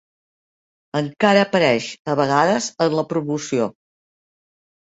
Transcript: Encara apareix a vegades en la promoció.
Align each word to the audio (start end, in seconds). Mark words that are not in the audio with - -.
Encara 0.99 1.43
apareix 1.49 1.91
a 2.15 2.17
vegades 2.21 2.71
en 2.89 2.99
la 3.03 3.07
promoció. 3.15 3.71